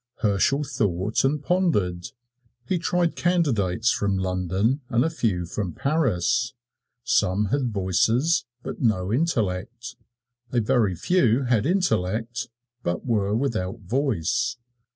Herschel 0.21 0.63
thought 0.63 1.23
and 1.23 1.43
pondered. 1.43 2.07
He 2.65 2.79
tried 2.79 3.15
candidates 3.15 3.91
from 3.91 4.17
London 4.17 4.81
and 4.89 5.05
a 5.05 5.11
few 5.11 5.45
from 5.45 5.73
Paris. 5.75 6.55
Some 7.03 7.45
had 7.53 7.69
voices, 7.71 8.45
but 8.63 8.81
no 8.81 9.13
intellect. 9.13 9.95
A 10.51 10.59
very 10.59 10.95
few 10.95 11.43
had 11.43 11.67
intellect, 11.67 12.49
but 12.81 13.05
were 13.05 13.35
without 13.35 13.81
voice. 13.81 14.57